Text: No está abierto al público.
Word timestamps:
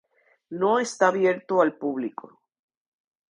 No 0.49 0.79
está 0.79 1.09
abierto 1.09 1.61
al 1.61 1.77
público. 1.77 2.41